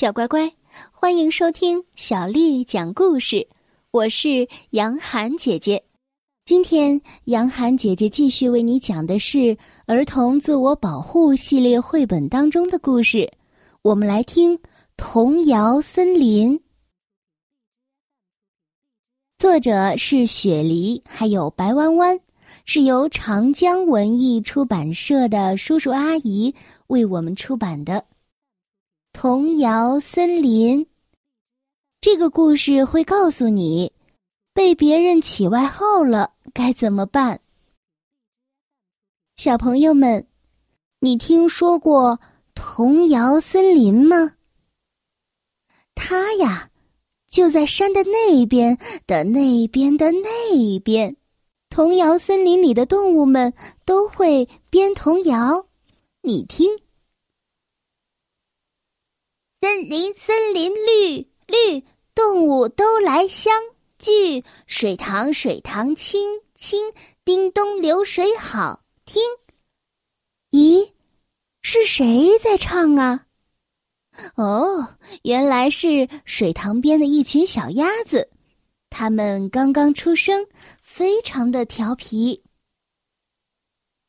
[0.00, 0.50] 小乖乖，
[0.90, 3.46] 欢迎收听小丽讲故事。
[3.90, 5.84] 我是杨涵姐姐。
[6.46, 13.30] 今天，杨涵姐姐继续为你讲的是儿童自我保护系列绘本当中的故事。
[13.82, 14.56] 我们来听
[14.96, 16.58] 《童谣森林》，
[19.36, 22.18] 作者是雪梨，还有白弯弯，
[22.64, 26.54] 是由长江文艺出版社的叔叔阿姨
[26.86, 28.02] 为我们出版的。
[29.12, 30.86] 童谣森林。
[32.00, 33.92] 这个故事会告诉你，
[34.54, 37.40] 被别人起外号了该怎么办。
[39.36, 40.26] 小朋友们，
[41.00, 42.18] 你听说过
[42.54, 44.36] 童谣森林吗？
[45.94, 46.70] 它呀，
[47.28, 51.14] 就在山的那边的那边的那边。
[51.68, 53.52] 童谣森林里的动物们
[53.84, 55.66] 都会编童谣，
[56.22, 56.70] 你听。
[59.88, 61.84] 林，森林绿绿，
[62.14, 63.52] 动物都来相
[63.98, 64.44] 聚。
[64.66, 66.92] 水塘，水塘清清，
[67.24, 69.22] 叮咚流水好听。
[70.50, 70.92] 咦，
[71.62, 73.26] 是谁在唱啊？
[74.34, 78.28] 哦，原来是水塘边的一群小鸭子，
[78.90, 80.46] 它们刚刚出生，
[80.82, 82.42] 非常的调皮。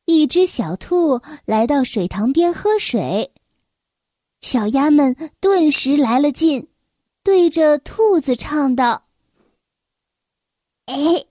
[0.04, 3.31] 一只小兔来到水塘边喝水。
[4.42, 6.68] 小鸭们顿时来了劲，
[7.22, 9.04] 对着兔子唱道
[10.86, 11.24] ：“哎，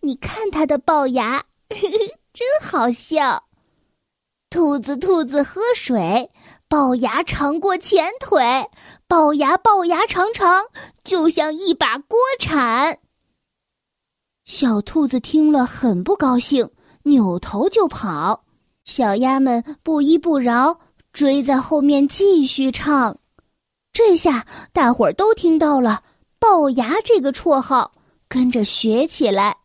[0.00, 1.44] 你看它的龅牙，
[2.32, 3.44] 真好笑。
[4.48, 6.30] 兔子，兔子喝水，
[6.68, 8.70] 龅牙长过前腿，
[9.08, 10.64] 龅牙，龅牙长长，
[11.04, 12.98] 就像一把锅铲。”
[14.44, 16.70] 小兔子听了很不高兴，
[17.02, 18.44] 扭头就跑。
[18.84, 20.80] 小鸭们不依不饶。
[21.14, 23.16] 追在后面继续唱，
[23.92, 26.02] 这下大伙儿都听到了
[26.40, 27.92] “龅牙”这个绰号，
[28.28, 29.56] 跟着学起来。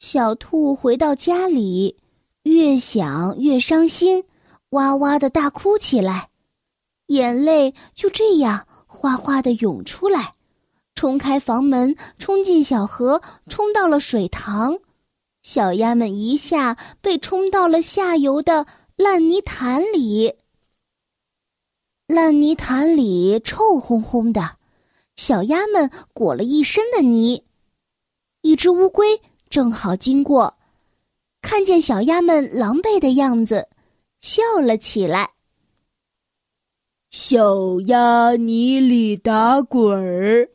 [0.00, 1.98] 小兔回到家里，
[2.44, 4.24] 越想越伤心，
[4.70, 6.30] 哇哇的大哭起来，
[7.08, 10.34] 眼泪就这样哗哗的涌出来，
[10.94, 14.78] 冲开房门，冲进小河，冲到了水塘，
[15.42, 18.66] 小鸭们一下被冲到了下游的。
[18.96, 20.34] 烂泥潭里，
[22.06, 24.58] 烂泥潭里臭烘烘的，
[25.16, 27.42] 小鸭们裹了一身的泥。
[28.42, 30.56] 一只乌龟正好经过，
[31.42, 33.68] 看见小鸭们狼狈的样子，
[34.20, 35.32] 笑了起来。
[37.10, 40.50] 小鸭泥里打滚儿，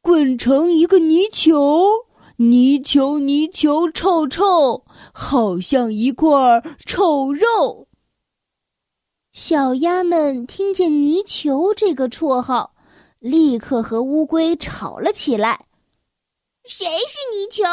[0.00, 2.07] 滚成一个泥球。
[2.40, 6.30] 泥鳅，泥鳅，臭臭，好像一块
[6.86, 7.88] 臭肉。
[9.32, 12.76] 小鸭们听见“泥鳅”这个绰号，
[13.18, 15.66] 立刻和乌龟吵了起来
[16.62, 17.64] ：“谁是泥鳅？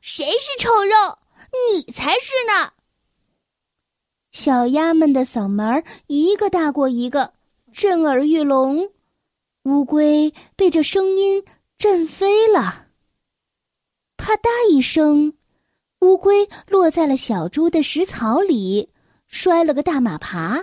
[0.00, 1.18] 谁是臭肉？
[1.70, 2.72] 你才是呢！”
[4.32, 7.32] 小鸭们的嗓门一个大过一个，
[7.72, 8.90] 震耳欲聋。
[9.66, 11.44] 乌龟被这声音
[11.78, 12.88] 震飞了。
[14.20, 15.32] 啪嗒一声，
[16.02, 18.90] 乌龟落在了小猪的食槽里，
[19.28, 20.62] 摔了个大马爬。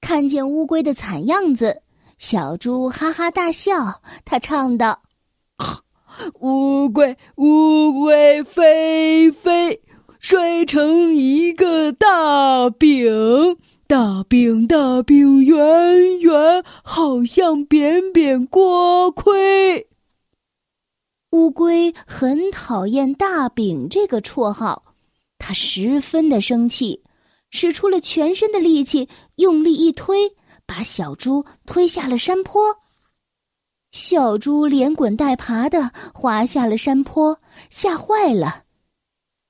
[0.00, 1.80] 看见乌龟的惨样子，
[2.18, 4.02] 小猪哈哈大笑。
[4.24, 5.00] 他唱道
[6.42, 9.80] ：“乌龟，乌龟飞飞，
[10.18, 13.56] 摔成一个大饼，
[13.86, 19.86] 大饼，大饼圆圆，好像扁扁锅盔。”
[21.30, 24.94] 乌龟很讨厌“大饼”这个绰号，
[25.38, 27.04] 它十分的生气，
[27.50, 30.32] 使出了全身的力气，用力一推，
[30.66, 32.78] 把小猪推下了山坡。
[33.92, 37.40] 小猪连滚带爬的滑下了山坡，
[37.70, 38.64] 吓坏了。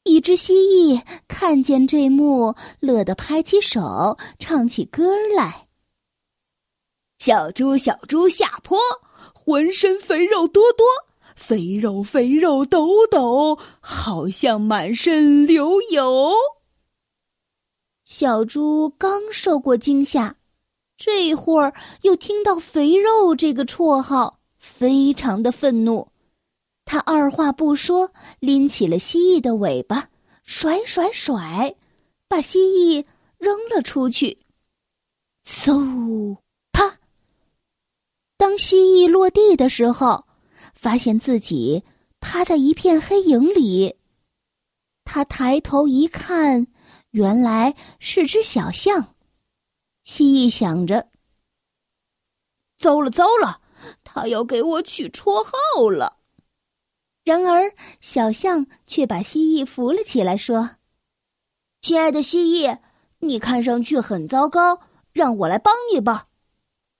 [0.04, 5.68] 一只蜥蜴看见这幕，乐得拍起手，唱起歌来
[7.18, 8.78] ：“小猪，小猪下坡，
[9.34, 10.86] 浑身肥肉多多。”
[11.40, 16.32] 肥肉肥肉抖抖，好像满身流油。
[18.04, 20.36] 小猪刚受过惊吓，
[20.98, 21.72] 这会儿
[22.02, 26.06] 又听到“肥肉”这个绰号，非常的愤怒。
[26.84, 30.10] 他二话不说，拎起了蜥蜴的尾巴，
[30.44, 31.74] 甩甩甩，
[32.28, 33.04] 把蜥蜴
[33.38, 34.38] 扔了出去。
[35.44, 36.36] 嗖，
[36.70, 36.98] 啪！
[38.36, 40.26] 当蜥蜴落地的时候。
[40.80, 41.84] 发现自己
[42.20, 43.96] 趴在一片黑影里，
[45.04, 46.68] 他抬头一看，
[47.10, 49.14] 原来是只小象。
[50.04, 51.10] 蜥蜴想着
[52.80, 53.60] ：“糟了糟了，
[54.04, 56.16] 他要给我取绰号了。
[57.24, 60.76] 然而，小象却把蜥蜴扶了起来，说
[61.82, 62.78] ：“亲爱的蜥蜴，
[63.18, 64.80] 你看上去很糟糕，
[65.12, 66.28] 让我来帮你吧。”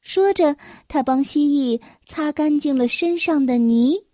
[0.00, 0.56] 说着，
[0.88, 4.06] 他帮蜥蜴擦干净了身上的泥。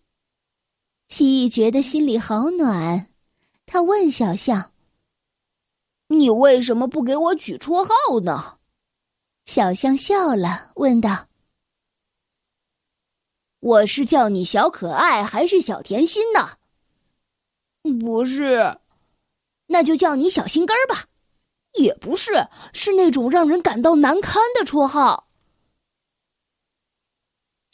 [1.09, 3.06] 蜥蜴觉得心里好暖，
[3.65, 4.73] 他问小象
[6.09, 8.59] ：“你为什么不给我取绰号呢？”
[9.47, 11.29] 小象笑了，问道
[13.61, 16.59] ：“我是叫你小可爱还是小甜心呢
[18.00, 18.81] ？”“不是，
[19.67, 21.06] 那就叫你小心肝儿吧。
[21.79, 25.25] ”“也不是，是那种让人感到难堪的绰号。”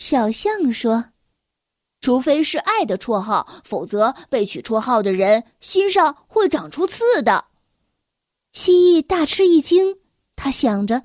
[0.02, 1.04] 小象说。
[2.00, 7.44] 除非是爱的绰号，否则被取绰号的人心上会长出刺的。
[8.52, 9.98] 蜥蜴大吃一惊，
[10.34, 11.04] 他想着：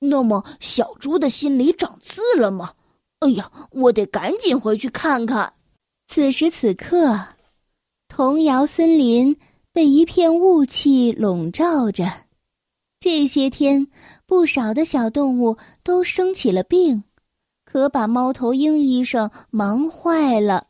[0.00, 2.74] 那么小猪的心里长刺了吗？
[3.20, 5.54] 哎呀，我得赶紧回去看看。
[6.06, 7.18] 此时此刻，
[8.08, 9.34] 童谣森林
[9.72, 12.04] 被一片雾气笼罩着。
[13.00, 13.88] 这些天，
[14.26, 17.04] 不少的小动物都生起了病。
[17.70, 20.68] 可把猫头鹰医生忙坏了。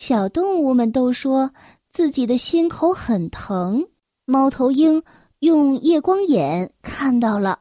[0.00, 1.52] 小动物们都说
[1.92, 3.86] 自己的心口很疼。
[4.24, 5.00] 猫头鹰
[5.38, 7.60] 用夜光眼看到了，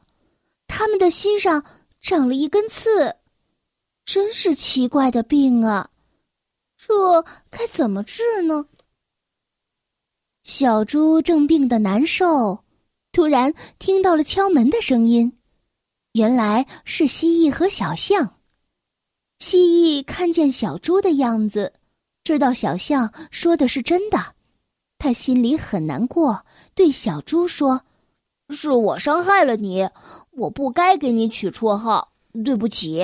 [0.65, 1.63] 他们的心上
[2.01, 3.15] 长了一根刺，
[4.05, 5.91] 真是奇怪的病啊！
[6.75, 8.65] 这该怎么治呢？
[10.41, 12.63] 小猪正病得难受，
[13.11, 15.31] 突然听到了敲门的声音。
[16.15, 18.35] 原来是蜥蜴和小象。
[19.39, 21.73] 蜥蜴看见小猪的样子，
[22.23, 24.33] 知道小象说的是真的，
[24.97, 27.81] 他心里很难过，对小猪说
[28.49, 29.89] ：“是我伤害了你，
[30.31, 32.13] 我不该给你取绰号，
[32.45, 33.03] 对不起。”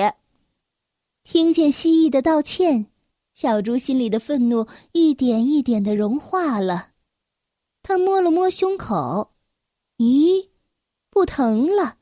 [1.22, 2.86] 听见蜥蜴的道歉，
[3.34, 6.88] 小猪心里的愤怒一点一点的融化了。
[7.82, 9.32] 他摸了摸胸口，
[9.98, 10.48] 咦，
[11.10, 11.98] 不疼了。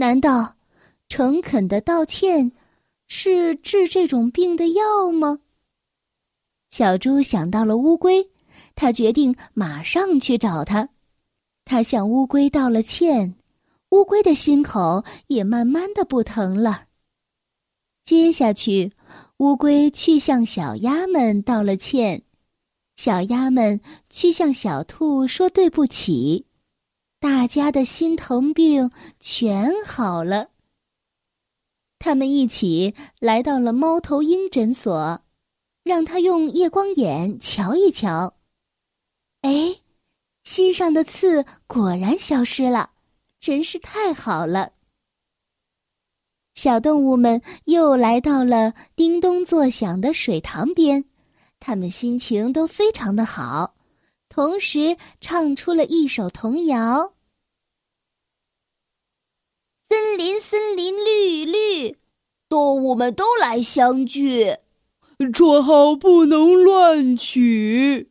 [0.00, 0.54] 难道
[1.10, 2.52] 诚恳的道歉
[3.06, 5.40] 是治这种病的药吗？
[6.70, 8.30] 小猪想到了乌龟，
[8.74, 10.88] 他决定马上去找他。
[11.66, 13.34] 他向乌龟道了歉，
[13.90, 16.84] 乌龟的心口也慢慢的不疼了。
[18.02, 18.92] 接下去，
[19.36, 22.22] 乌龟去向小鸭们道了歉，
[22.96, 26.46] 小鸭们去向小兔说对不起。
[27.20, 28.90] 大家的心疼病
[29.20, 30.48] 全好了。
[31.98, 35.20] 他们一起来到了猫头鹰诊所，
[35.82, 38.32] 让他用夜光眼瞧一瞧。
[39.42, 39.76] 哎，
[40.44, 42.92] 心上的刺果然消失了，
[43.38, 44.72] 真是太好了。
[46.54, 51.04] 小动物们又来到了叮咚作响的水塘边，
[51.58, 53.74] 他们心情都非常的好。
[54.30, 57.12] 同时唱出了一首童谣
[59.90, 61.98] ：“森林森林绿绿，
[62.48, 64.56] 动物们都来相聚。
[65.34, 68.10] 绰号不能乱取，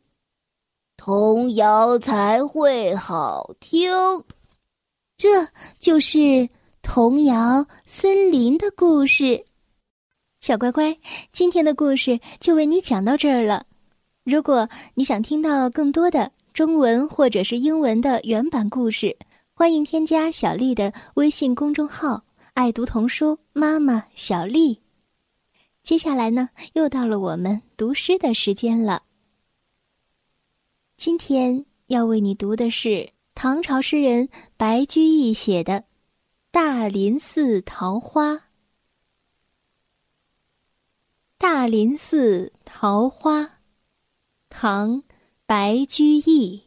[0.98, 3.90] 童谣才会好听。”
[5.16, 5.48] 这
[5.80, 6.48] 就是
[6.82, 9.46] 童谣森林的故事。
[10.40, 10.96] 小乖乖，
[11.32, 13.66] 今天的故事就为你讲到这儿了。
[14.24, 19.16] 如果你想听到更多的中文或者是英文的原版故事，
[19.54, 22.22] 欢迎添加小丽的微信公众号
[22.52, 24.82] “爱读童书妈妈小丽”。
[25.82, 29.02] 接下来呢，又到了我们读诗的时间了。
[30.98, 35.72] 今天要为你读的是唐朝诗人白居易写的
[36.50, 38.34] 《大林寺桃花》。
[41.38, 43.59] 大林寺桃花。
[44.50, 44.96] 唐·
[45.46, 46.64] 白居易。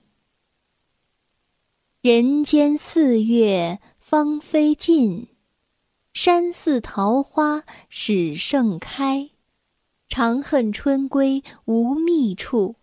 [2.02, 5.28] 人间四月芳菲尽，
[6.14, 9.30] 山寺桃花始盛开。
[10.08, 12.78] 长恨春归无觅处，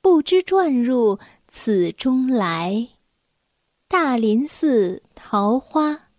[0.00, 2.88] 不知转入此中来。
[3.88, 6.10] 大林寺桃花，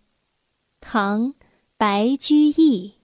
[0.80, 1.34] 唐·
[1.78, 2.96] 白居易。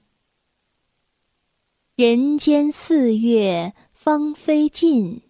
[1.95, 3.73] 人间四月。
[4.01, 5.23] 芳菲尽，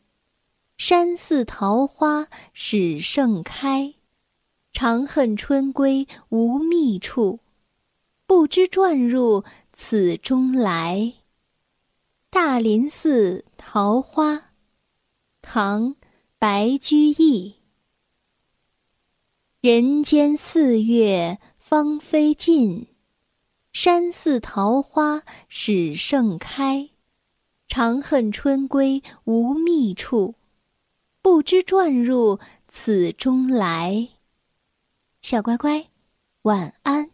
[0.78, 3.96] 山寺桃花始盛开。
[4.72, 7.40] 长恨春归无觅处，
[8.28, 11.16] 不知转入此中来。
[12.30, 14.52] 大林寺桃花，
[15.42, 15.96] 唐·
[16.38, 17.56] 白居易。
[19.62, 22.86] 人间四月芳菲尽，
[23.74, 26.92] 山寺桃花始盛开。
[27.70, 30.34] 长恨春归无觅处，
[31.22, 34.10] 不知转入此中来。
[35.22, 35.88] 小乖乖，
[36.42, 37.12] 晚安。